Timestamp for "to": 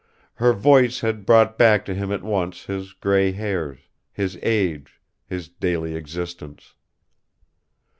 1.85-1.93